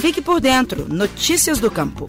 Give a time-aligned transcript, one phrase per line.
[0.00, 0.88] Fique por dentro.
[0.88, 2.08] Notícias do Campo.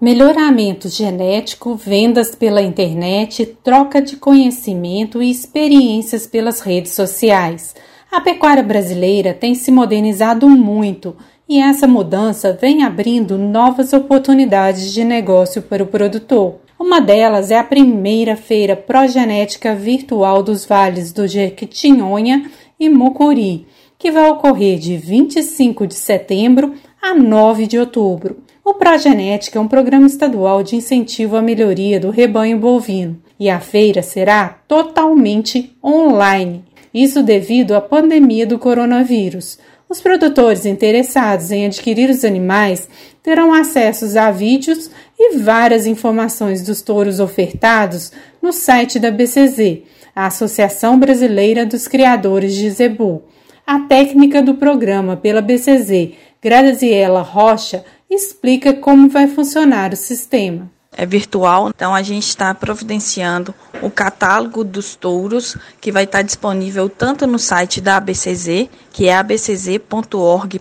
[0.00, 7.74] Melhoramento genético, vendas pela internet, troca de conhecimento e experiências pelas redes sociais.
[8.10, 11.14] A pecuária brasileira tem se modernizado muito
[11.46, 16.54] e essa mudança vem abrindo novas oportunidades de negócio para o produtor.
[16.80, 22.50] Uma delas é a primeira feira progenética virtual dos vales do Jequitinhonha
[22.80, 23.66] e Mucuri,
[23.98, 28.38] que vai ocorrer de 25 de setembro a 9 de outubro.
[28.64, 33.58] O Progenética é um programa estadual de incentivo à melhoria do rebanho bovino e a
[33.58, 36.64] feira será totalmente online.
[36.92, 39.58] Isso devido à pandemia do coronavírus.
[39.88, 42.88] Os produtores interessados em adquirir os animais
[43.22, 49.78] terão acesso a vídeos e várias informações dos touros ofertados no site da BCZ,
[50.14, 53.22] a Associação Brasileira dos Criadores de Zebu.
[53.68, 61.06] A técnica do programa pela BCZ, Graziela Rocha, explica como vai funcionar o sistema é
[61.06, 67.24] virtual, então a gente está providenciando o catálogo dos touros, que vai estar disponível tanto
[67.24, 70.58] no site da ABCZ, que é abcz.org.br,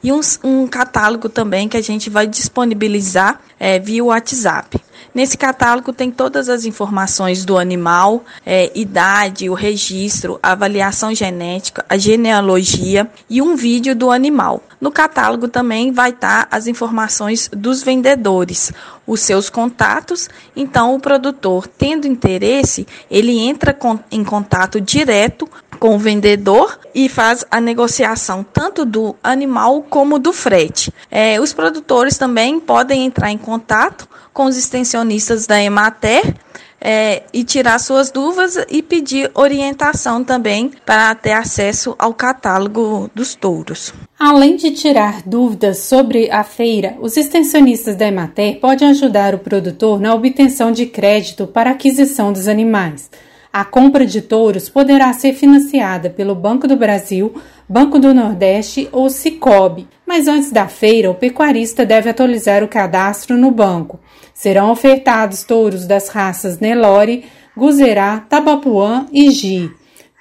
[0.00, 4.78] e um, um, catálogo também que a gente vai disponibilizar é, via WhatsApp.
[5.12, 11.96] Nesse catálogo tem todas as informações do animal, é, idade, o registro, avaliação genética, a
[11.96, 14.62] genealogia e um vídeo do animal.
[14.80, 18.72] No catálogo também vai estar as informações dos vendedores,
[19.06, 20.28] os seus contatos.
[20.54, 23.76] Então, o produtor, tendo interesse, ele entra
[24.10, 25.48] em contato direto
[25.80, 30.92] com o vendedor e faz a negociação tanto do animal como do frete.
[31.10, 36.34] É, os produtores também podem entrar em contato com os extensionistas da Emater
[36.80, 43.34] é, e tirar suas dúvidas e pedir orientação também para ter acesso ao catálogo dos
[43.34, 43.92] touros.
[44.18, 49.98] Além de tirar dúvidas sobre a feira, os extensionistas da Emater podem ajudar o produtor
[49.98, 53.10] na obtenção de crédito para aquisição dos animais.
[53.52, 57.34] A compra de touros poderá ser financiada pelo Banco do Brasil,
[57.68, 63.36] Banco do Nordeste ou Cicobi, mas antes da feira, o pecuarista deve atualizar o cadastro
[63.36, 63.98] no banco.
[64.32, 67.24] Serão ofertados touros das raças Nelore,
[67.56, 69.68] Guzerá, Tabapuã e Gi,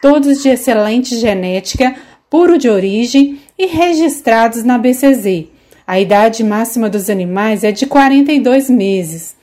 [0.02, 1.96] todos de excelente genética,
[2.32, 5.46] puro de origem e registrados na BCZ.
[5.86, 9.36] A idade máxima dos animais é de 42 meses.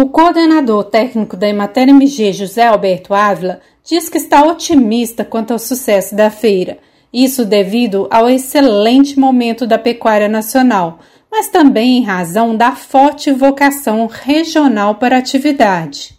[0.00, 5.58] O coordenador técnico da Emater MG, José Alberto Ávila, diz que está otimista quanto ao
[5.58, 6.78] sucesso da feira.
[7.12, 14.06] Isso devido ao excelente momento da pecuária nacional, mas também em razão da forte vocação
[14.06, 16.16] regional para a atividade.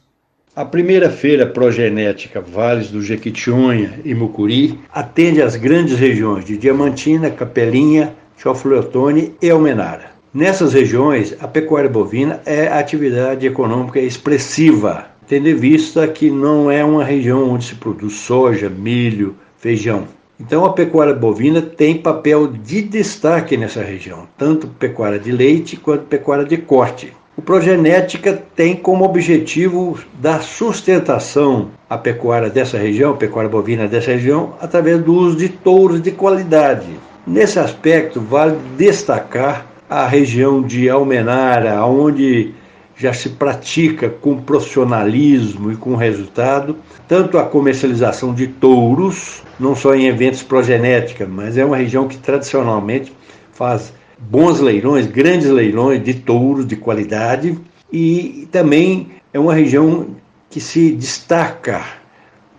[0.53, 7.31] A primeira feira progenética Vales do Jequitinhonha e Mucuri atende às grandes regiões de Diamantina,
[7.31, 10.18] Capelinha, Chofleotone e Almenara.
[10.31, 16.85] Nessas regiões, a pecuária bovina é atividade econômica expressiva, tendo em vista que não é
[16.85, 20.07] uma região onde se produz soja, milho, feijão.
[20.39, 26.05] Então, a pecuária bovina tem papel de destaque nessa região, tanto pecuária de leite quanto
[26.05, 27.11] pecuária de corte.
[27.35, 34.53] O Progenética tem como objetivo dar sustentação à pecuária dessa região, pecuária bovina dessa região,
[34.61, 36.87] através do uso de touros de qualidade.
[37.25, 42.53] Nesse aspecto, vale destacar a região de Almenara, onde
[42.95, 46.75] já se pratica com profissionalismo e com resultado,
[47.07, 52.17] tanto a comercialização de touros, não só em eventos progenética, mas é uma região que
[52.17, 53.11] tradicionalmente
[53.53, 57.57] faz bons leilões, grandes leilões de touros de qualidade
[57.91, 60.07] e também é uma região
[60.49, 61.81] que se destaca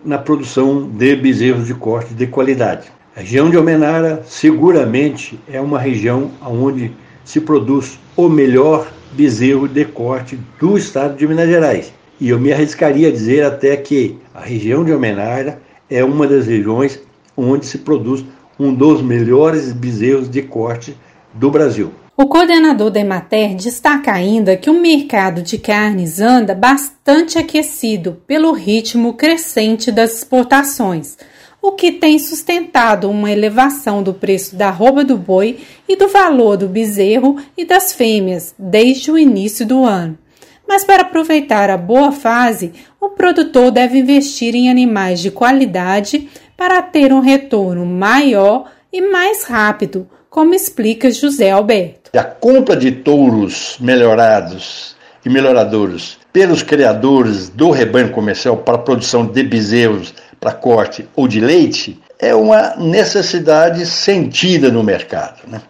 [0.03, 2.91] na produção de bezerros de corte de qualidade.
[3.15, 6.91] A região de Almenara seguramente é uma região onde
[7.23, 11.93] se produz o melhor bezerro de corte do estado de Minas Gerais.
[12.19, 16.47] E eu me arriscaria a dizer até que a região de Almenara é uma das
[16.47, 16.99] regiões
[17.35, 18.23] onde se produz
[18.59, 20.95] um dos melhores bezerros de corte
[21.33, 21.91] do Brasil.
[22.15, 28.51] O coordenador da Emater destaca ainda que o mercado de carnes anda bastante aquecido pelo
[28.51, 31.17] ritmo crescente das exportações
[31.61, 36.57] o que tem sustentado uma elevação do preço da roupa do boi e do valor
[36.57, 40.17] do bezerro e das fêmeas desde o início do ano.
[40.67, 46.81] Mas para aproveitar a boa fase, o produtor deve investir em animais de qualidade para
[46.81, 52.09] ter um retorno maior e mais rápido, como explica José Alberto.
[52.17, 59.43] A compra de touros melhorados e melhoradouros pelos criadores do rebanho comercial para produção de
[59.43, 65.41] bezerros para corte ou de leite é uma necessidade sentida no mercado.
[65.47, 65.61] Né?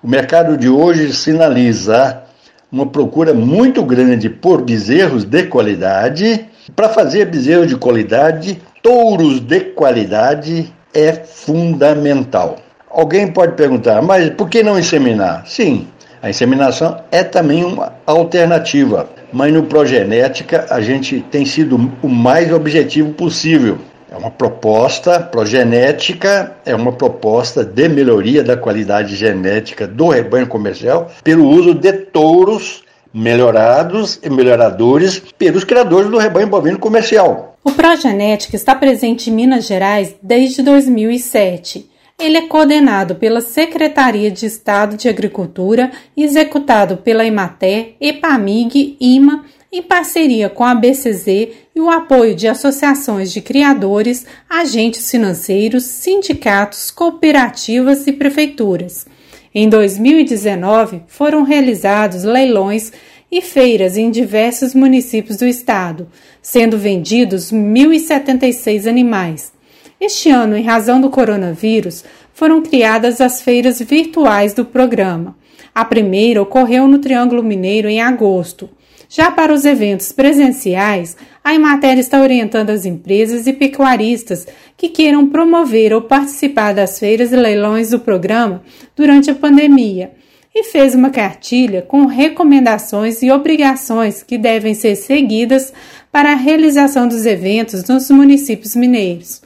[0.00, 2.22] O mercado de hoje sinaliza
[2.70, 6.46] uma procura muito grande por bezerros de qualidade.
[6.76, 12.58] Para fazer bezerros de qualidade, touros de qualidade é fundamental.
[12.88, 15.44] Alguém pode perguntar, mas por que não inseminar?
[15.46, 15.88] Sim,
[16.22, 22.52] a inseminação é também uma alternativa, mas no Progenética a gente tem sido o mais
[22.52, 23.78] objetivo possível.
[24.10, 31.08] É uma proposta progenética, é uma proposta de melhoria da qualidade genética do rebanho comercial
[31.22, 32.82] pelo uso de touros
[33.14, 37.56] melhorados e melhoradores pelos criadores do rebanho bovino comercial.
[37.62, 41.88] O Progenética está presente em Minas Gerais desde 2007
[42.20, 49.82] ele é coordenado pela Secretaria de Estado de Agricultura executado pela Imaté, EPAMIG, IMA, em
[49.82, 51.26] parceria com a BCZ
[51.74, 59.06] e o apoio de associações de criadores, agentes financeiros, sindicatos, cooperativas e prefeituras.
[59.54, 62.92] Em 2019, foram realizados leilões
[63.30, 66.08] e feiras em diversos municípios do estado,
[66.42, 69.52] sendo vendidos 1.076 animais.
[70.00, 75.36] Este ano, em razão do coronavírus, foram criadas as feiras virtuais do programa.
[75.74, 78.68] A primeira ocorreu no Triângulo Mineiro em agosto.
[79.08, 85.28] Já para os eventos presenciais, a Emater está orientando as empresas e pecuaristas que queiram
[85.28, 88.62] promover ou participar das feiras e leilões do programa
[88.94, 90.12] durante a pandemia
[90.54, 95.72] e fez uma cartilha com recomendações e obrigações que devem ser seguidas
[96.10, 99.42] para a realização dos eventos nos municípios mineiros.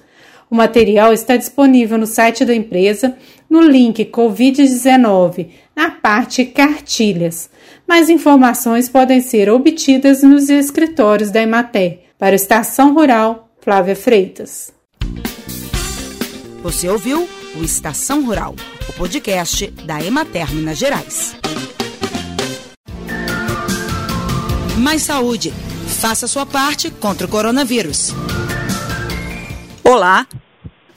[0.50, 3.16] O material está disponível no site da empresa,
[3.50, 7.50] no link Covid-19, na parte Cartilhas.
[7.86, 12.04] Mais informações podem ser obtidas nos escritórios da Emater.
[12.18, 14.72] Para Estação Rural, Flávia Freitas.
[16.62, 18.54] Você ouviu o Estação Rural,
[18.88, 21.36] o podcast da Emater Minas Gerais.
[24.78, 25.52] Mais saúde.
[26.00, 28.12] Faça sua parte contra o coronavírus.
[29.82, 30.26] Olá,